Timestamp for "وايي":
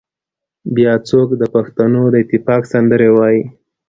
3.15-3.41